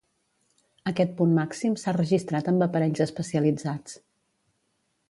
[0.91, 4.05] Aquest punt màxim s'ha registrat amb aparells especialitzats.